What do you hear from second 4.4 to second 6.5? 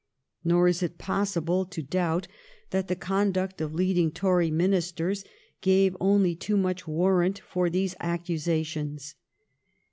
Ministers gave only